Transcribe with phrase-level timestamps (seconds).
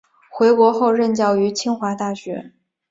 [0.31, 2.53] 回国后任教于清华大学。